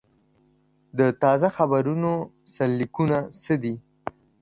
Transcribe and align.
د 0.97 0.99
تازه 1.21 1.47
خبرونو 1.57 2.11
سرلیکونه 2.53 3.17
څه 3.41 3.53
دي؟ 3.63 3.75